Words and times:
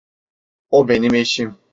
O 0.69 0.87
benim 0.87 1.13
eşim. 1.13 1.57